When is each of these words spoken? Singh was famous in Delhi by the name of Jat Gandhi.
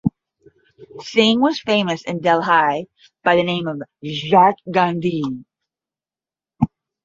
Singh 1.01 1.41
was 1.41 1.61
famous 1.61 2.01
in 2.05 2.21
Delhi 2.21 2.87
by 3.23 3.35
the 3.35 3.43
name 3.43 3.67
of 3.67 3.83
Jat 4.03 4.55
Gandhi. 4.71 5.21